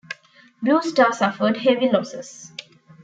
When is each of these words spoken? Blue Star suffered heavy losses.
Blue 0.63 0.81
Star 0.81 1.13
suffered 1.13 1.57
heavy 1.57 1.87
losses. 1.87 2.51